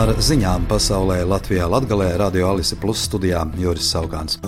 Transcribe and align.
Ar 0.00 0.14
ziņām 0.16 0.62
pasaulē 0.64 1.18
Latvijā 1.28 1.66
Latgalē 1.68 2.14
Radio 2.16 2.46
Alise 2.48 2.76
Plus 2.80 3.02
studijā 3.04 3.42
Juris 3.60 3.90
Saugāns. 3.92 4.38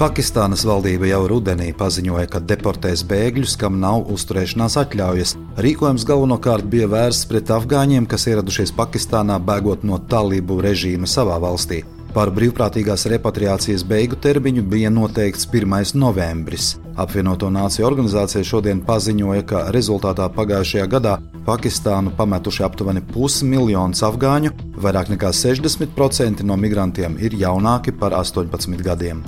Pakistānas 0.00 0.62
valdība 0.64 1.10
jau 1.10 1.18
rudenī 1.28 1.66
paziņoja, 1.76 2.30
ka 2.32 2.40
deportēs 2.40 3.02
bēgļus, 3.10 3.58
kam 3.60 3.76
nav 3.82 4.08
uzturēšanās 4.14 4.78
atļaujas. 4.80 5.34
Rīkojums 5.60 6.08
galvenokārt 6.08 6.70
bija 6.72 6.88
vērsts 6.88 7.28
pret 7.28 7.52
afgāņiem, 7.52 8.08
kas 8.08 8.24
ieradušies 8.32 8.72
Pakistānā 8.80 9.36
bēgot 9.44 9.84
no 9.84 10.00
talību 10.14 10.62
režīma 10.64 11.10
savā 11.10 11.36
valstī. 11.42 11.82
Par 12.16 12.32
brīvprātīgās 12.32 13.10
repatriācijas 13.12 13.84
beigu 13.84 14.16
termiņu 14.16 14.64
bija 14.72 14.94
noteikts 14.94 15.44
1. 15.52 16.00
novembris. 16.00 16.78
Apvienoto 16.96 17.50
Nāciju 17.52 17.84
organizācija 17.84 18.44
šodien 18.44 18.80
paziņoja, 18.86 19.44
ka 19.48 19.64
rezultātā 19.74 20.30
pagājušajā 20.32 20.86
gadā 20.94 21.18
Pakistānu 21.46 22.10
pametuši 22.18 22.64
aptuveni 22.66 23.04
pusmiljons 23.12 24.02
afgāņu, 24.08 24.50
vairāk 24.82 25.12
nekā 25.12 25.30
60% 25.36 26.42
no 26.48 26.56
migrantiem 26.58 27.20
ir 27.22 27.36
jaunāki 27.38 27.94
par 28.00 28.16
18 28.18 28.82
gadiem. 28.82 29.22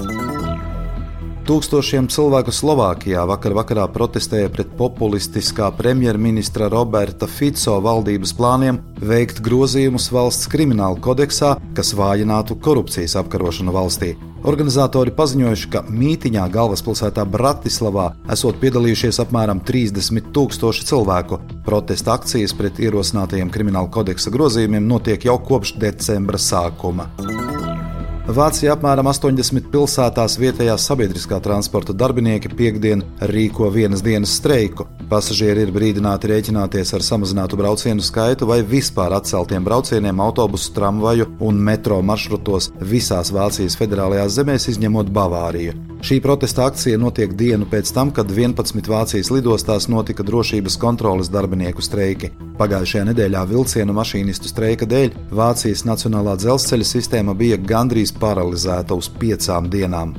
Tūkstošiem 1.48 2.10
cilvēku 2.12 2.52
Slovākijā 2.52 3.22
vakar 3.24 3.54
vakarā 3.56 3.86
protestēja 3.88 4.50
pret 4.52 4.74
populistiskā 4.76 5.70
premjerministra 5.78 6.66
Roberta 6.68 7.24
Fico 7.24 7.78
valdības 7.86 8.34
plāniem 8.36 8.82
veikt 9.00 9.40
grozījumus 9.46 10.10
valsts 10.12 10.50
krimināla 10.52 11.00
kodeksā, 11.00 11.54
kas 11.72 11.94
vājinātu 11.96 12.58
korupcijas 12.60 13.16
apkarošanu 13.22 13.72
valstī. 13.72 14.10
Organizatori 14.44 15.16
paziņojuši, 15.16 15.72
ka 15.72 15.86
mītiņā 15.88 16.44
galvaspilsētā 16.52 17.24
Bratislavā 17.32 18.10
esot 18.36 18.60
piedalījušies 18.60 19.24
apmēram 19.24 19.64
30 19.64 20.28
tūkstoši 20.36 20.84
cilvēku. 20.92 21.40
Protesta 21.64 22.18
akcijas 22.20 22.52
pret 22.60 22.76
ierosinātajiem 22.76 23.48
krimināla 23.48 23.88
kodeksa 23.88 24.36
grozījumiem 24.36 24.84
notiek 24.84 25.24
jau 25.24 25.40
kopš 25.48 25.78
decembra 25.80 26.36
sākuma. 26.36 27.08
Vācijā 28.28 28.74
apmēram 28.76 29.08
80 29.08 29.70
pilsētās 29.72 30.34
vietējās 30.36 30.84
sabiedriskā 30.90 31.38
transporta 31.40 31.94
darbinieki 31.96 32.50
piekdien 32.58 33.00
rīko 33.32 33.70
vienas 33.72 34.04
dienas 34.04 34.34
streiku. 34.36 34.84
Pasažieri 35.08 35.62
ir 35.64 35.70
brīdināti 35.72 36.28
rēķināties 36.28 36.90
ar 36.92 37.04
samazinātu 37.04 37.56
braucienu 37.56 38.04
skaitu 38.04 38.44
vai 38.48 38.58
vispār 38.60 39.14
atceltiem 39.16 39.64
braucieniem 39.64 40.20
autobusu, 40.20 40.74
tramvaju 40.76 41.30
un 41.48 41.60
metro 41.64 42.02
maršrutos 42.04 42.68
visās 42.90 43.32
Vācijas 43.32 43.78
federālajās 43.80 44.36
zemēs, 44.36 44.68
izņemot 44.74 45.08
Bavāriju. 45.08 45.72
Šī 46.04 46.20
protesta 46.22 46.66
akcija 46.68 46.98
notiek 47.00 47.32
dienu 47.32 47.66
pēc 47.72 47.88
tam, 47.96 48.12
kad 48.12 48.28
11 48.28 48.92
Vācijas 48.92 49.32
lidostās 49.32 49.88
notika 49.88 50.22
drošības 50.28 50.76
kontroles 50.78 51.32
darbinieku 51.32 51.82
streiki. 51.82 52.30
Pagājušajā 52.60 53.08
nedēļā 53.08 53.46
vilcienu 53.48 53.96
mašīnistu 53.96 54.52
streika 54.52 54.86
dēļ 54.86 55.16
Vācijas 55.32 55.86
nacionālā 55.88 56.36
dzelzceļa 56.36 56.92
sistēma 56.92 57.34
bija 57.38 57.56
gandrīz 57.56 58.12
paralizēta 58.20 58.98
uz 58.98 59.08
piecām 59.16 59.72
dienām. 59.72 60.14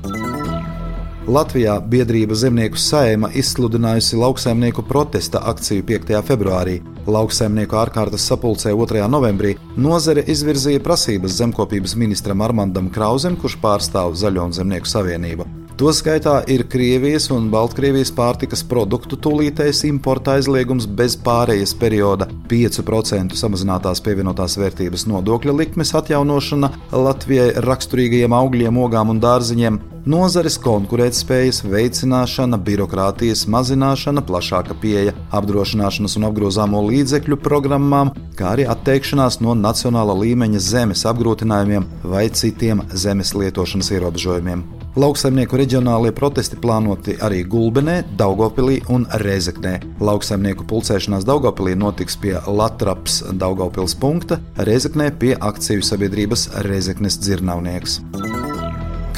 Latvijā 1.30 1.76
biedrība 1.86 2.34
Zemnieku 2.34 2.80
saima 2.82 3.28
izsludinājusi 3.38 4.18
lauksaimnieku 4.18 4.82
protesta 4.90 5.44
akciju 5.52 5.84
5. 5.86 6.16
februārī. 6.26 6.80
Lauksaimnieku 7.06 7.78
ārkārtas 7.78 8.26
sapulcē 8.32 8.74
2. 8.74 9.04
novembrī 9.14 9.54
nozare 9.78 10.24
izvirzīja 10.26 10.82
prasības 10.82 11.38
zemkopības 11.38 11.94
ministram 12.02 12.42
Armandam 12.42 12.90
Krausam, 12.90 13.38
kurš 13.38 13.60
pārstāv 13.62 14.18
Zaļo 14.18 14.50
un 14.50 14.58
Zemnieku 14.58 14.90
savienību. 14.90 15.46
Toskaitā 15.80 16.42
ir 16.52 16.66
Krievijas 16.68 17.30
un 17.32 17.46
Baltkrievijas 17.54 18.10
pārtikas 18.12 18.66
produktu 18.68 19.16
tūlītējs 19.16 19.86
importa 19.88 20.34
aizliegums 20.36 20.90
bez 20.92 21.14
pārejas 21.16 21.72
perioda, 21.78 22.26
5% 22.52 23.38
samazinātās 23.40 24.02
pievienotās 24.04 24.58
vērtības 24.60 25.06
nodokļa 25.08 25.56
likmes 25.62 25.94
atjaunošana 26.02 26.74
Latvijai 26.92 27.54
raksturīgajiem 27.64 28.36
augļiem, 28.42 28.82
ogām 28.84 29.14
un 29.14 29.24
dārziņiem, 29.24 29.80
nozares 30.06 30.58
konkurētspējas 30.64 31.64
veicināšana, 31.68 32.60
birokrātijas 32.64 33.46
mazināšana, 33.52 34.24
plašāka 34.26 34.78
pieeja 34.82 35.16
apdrošināšanas 35.36 36.18
un 36.20 36.28
apgrozāmo 36.30 36.82
līdzekļu 36.88 37.40
programmām, 37.44 38.14
kā 38.40 38.54
arī 38.56 38.68
atteikšanās 38.70 39.40
no 39.44 39.56
nacionāla 39.58 40.16
līmeņa 40.22 40.62
zemes 40.64 41.06
apgrūtinājumiem 41.10 41.88
vai 42.04 42.28
citiem 42.30 42.84
zemes 42.94 43.34
lietošanas 43.36 43.92
ierobežojumiem. 43.96 44.66
Lauksaimnieku 45.00 45.58
reģionālie 45.60 46.10
protesti 46.18 46.58
plānoti 46.60 47.14
arī 47.24 47.44
Gulbenē, 47.48 48.02
Daugopilī 48.20 48.80
un 48.90 49.06
Rezeknē. 49.22 49.76
Lauksaimnieku 50.02 50.66
pulcēšanās 50.70 51.28
Daugopilī 51.30 51.76
notiks 51.78 52.18
pie 52.20 52.36
Latraps 52.48 53.22
Daugopils 53.32 53.96
punkta, 54.00 54.42
Rezeknē 54.58 55.12
pie 55.22 55.36
akciju 55.38 55.86
sabiedrības 55.86 56.50
Rezeknes 56.68 57.22
dzirnavnieks 57.22 58.02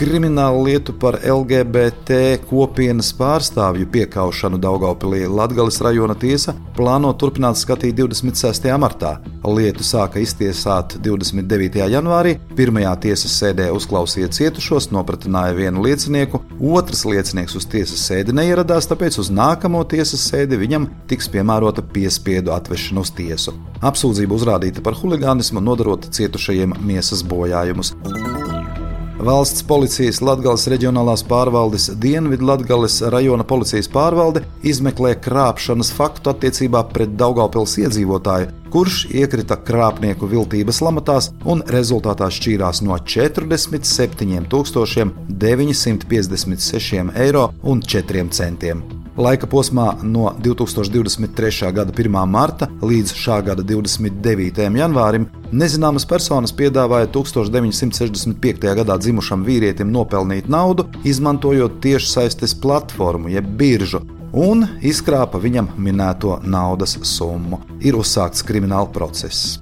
kriminālu 0.01 0.63
lietu 0.66 0.94
par 0.97 1.19
LGBT 1.22 2.39
kopienas 2.50 3.12
pārstāvju 3.13 3.85
piekaušanu 3.94 4.57
Daugopilī 4.57 5.28
Latgales 5.29 5.78
rajona 5.85 6.16
tiesa 6.17 6.56
plāno 6.73 7.12
turpināt 7.22 7.59
skatīt 7.59 8.00
26. 8.00 8.66
martā. 8.81 9.11
Lietu 9.45 9.85
sāka 9.85 10.17
iztiesāt 10.23 10.95
29. 11.06 11.85
janvārī. 11.94 12.34
Pirmajā 12.57 12.95
tiesas 13.06 13.38
sēdē 13.44 13.69
uzklausīja 13.78 14.31
cietušos, 14.34 14.90
nopratināja 14.95 15.53
vienu 15.59 15.85
liecinieku, 15.85 16.41
otrs 16.73 17.06
liecinieks 17.06 17.59
uz 17.61 17.69
tiesas 17.69 18.01
sēdi 18.09 18.34
neieradās, 18.34 18.90
tāpēc 18.90 19.22
uz 19.22 19.29
nākamo 19.29 19.84
tiesas 19.85 20.25
sēdi 20.31 20.57
viņam 20.63 20.90
tiks 21.11 21.29
piemērota 21.29 21.85
piespiedu 21.94 22.56
atvešana 22.57 23.06
uz 23.06 23.13
tiesu. 23.22 23.53
Apsūdzība 23.85 24.34
uzrādīta 24.40 24.81
par 24.81 24.97
huligānismu, 24.97 25.61
nodarot 25.61 26.09
cietušajiem 26.09 26.79
miesas 26.90 27.22
bojājumus. 27.22 27.94
Valsts 29.21 29.61
policijas 29.69 30.17
Latvijas 30.25 30.63
reģionālās 30.71 31.21
pārvaldes 31.29 31.91
Dienvidu 32.01 32.47
Latvijas 32.49 32.95
rajona 33.13 33.43
policijas 33.45 33.85
pārvalde 33.93 34.41
izmeklē 34.65 35.11
krāpšanas 35.21 35.91
faktu 35.93 36.31
attiecībā 36.31 36.81
pret 36.89 37.13
Daugaupils 37.19 37.75
iedzīvotāju, 37.83 38.47
kurš 38.73 39.03
iekrita 39.13 39.59
krāpnieku 39.67 40.25
viltības 40.31 40.81
lamatās 40.81 41.29
un 41.45 41.61
rezultātā 41.75 42.31
šķīrās 42.33 42.81
no 42.87 42.97
47 42.97 44.49
956 45.29 47.13
eiro 47.27 47.45
un 47.61 47.85
4 47.85 48.25
centiem. 48.33 49.00
Laika 49.21 49.45
posmā 49.45 49.99
no 50.01 50.31
2023. 50.41 51.67
gada 51.75 51.93
1. 51.93 52.15
marta 52.25 52.65
līdz 52.81 53.11
šā 53.13 53.35
gada 53.45 53.61
29. 53.61 54.63
janvārim 54.79 55.27
nezināmas 55.53 56.07
personas 56.09 56.53
piedāvāja 56.57 57.11
1965. 57.13 58.65
gadā 58.81 58.97
dzimušam 58.97 59.45
vīrietim 59.45 59.93
nopelnīt 59.93 60.49
naudu, 60.49 60.87
izmantojot 61.05 61.77
tiešsaistes 61.85 62.57
platformu 62.63 63.29
jeb 63.35 63.53
biržu, 63.61 64.01
un 64.33 64.65
izkrāpa 64.81 65.37
viņam 65.43 65.69
minēto 65.77 66.39
naudas 66.41 66.97
summu. 67.05 67.61
Ir 67.85 68.01
uzsākts 68.01 68.41
krimināla 68.47 68.89
process. 68.89 69.59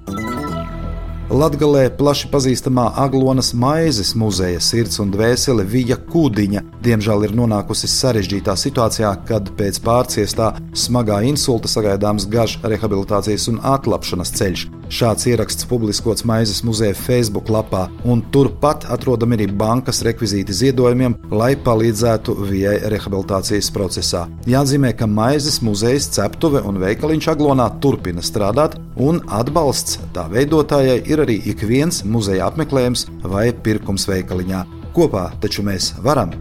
Latgalē 1.30 1.84
plaši 1.94 2.26
pazīstamā 2.26 2.88
Aglonas 2.98 3.52
maizes 3.54 4.16
muzeja 4.18 4.58
sirds 4.66 4.98
un 4.98 5.12
dvēsele 5.14 5.62
Vija 5.62 5.94
Kūdiņa 6.08 6.64
diemžēl 6.82 7.28
ir 7.28 7.36
nonākusi 7.38 7.86
sarežģītā 7.92 8.56
situācijā, 8.58 9.12
kad 9.30 9.52
pēc 9.54 9.78
pārciestā 9.86 10.50
smagā 10.74 11.20
insulta 11.30 11.70
sagaidāms 11.70 12.26
garš 12.34 12.58
rehabilitācijas 12.66 13.46
un 13.54 13.62
atlapšanas 13.76 14.34
ceļš. 14.40 14.66
Šāds 14.90 15.28
ieraksts 15.30 15.66
publiskots 15.70 16.24
Maizes 16.26 16.64
muzeja 16.66 16.96
Facebook 16.98 17.46
lapā, 17.52 17.84
un 18.02 18.24
turpat 18.34 18.88
atrodami 18.90 19.36
arī 19.38 19.46
bankas 19.60 20.02
rekvizīti 20.02 20.56
ziedojumiem, 20.60 21.14
lai 21.30 21.52
palīdzētu 21.54 22.34
Vijai 22.48 22.74
rehabilitācijas 22.90 23.70
procesā. 23.74 24.24
Jāatzīmē, 24.50 24.90
ka 24.98 25.06
Maizes 25.06 25.60
muzejas 25.62 26.10
ceptuve 26.16 26.64
un 26.66 26.82
veikaliņš 26.82 27.30
Aglonā 27.30 27.68
turpina 27.84 28.24
strādāt, 28.26 28.80
un 28.98 29.22
atbalsts 29.30 30.00
tā 30.16 30.26
veidotājai 30.32 30.98
ir 31.06 31.22
arī 31.22 31.38
ik 31.54 31.62
viens 31.70 32.02
muzeja 32.02 32.50
apmeklējums 32.50 33.06
vai 33.30 33.52
pirkums 33.54 34.10
veikaliņā. 34.10 34.66
Kopā 34.96 35.28
taču 35.38 35.62
mēs 35.62 35.92
varam! 36.02 36.34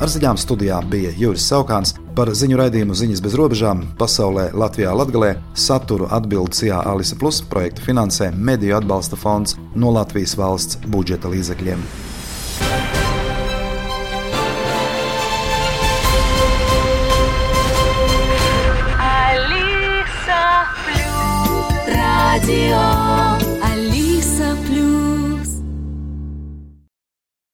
Ar 0.00 0.08
ziņām 0.08 0.36
studijā 0.40 0.78
bija 0.92 1.10
Juris 1.16 1.44
Saukāns 1.48 1.96
par 2.16 2.30
ziņu 2.36 2.58
raidījumu 2.60 2.96
ziņas 2.96 3.22
bez 3.24 3.34
robežām 3.38 3.82
pasaulē 4.00 4.50
Latvijā 4.56 4.92
Latgalē 4.96 5.30
saturu 5.54 6.08
atbildes 6.10 6.62
Jā 6.66 6.80
Alisa 6.92 7.18
Plus 7.20 7.40
projektu 7.52 7.84
finansē 7.86 8.30
Mediju 8.34 8.76
atbalsta 8.80 9.18
fonds 9.20 9.56
no 9.74 9.92
Latvijas 9.94 10.36
valsts 10.40 10.80
budžeta 10.90 11.30
līdzekļiem. 11.32 11.84
Alisa 19.10 20.44
Plus 20.84 21.90
Radio 21.94 23.19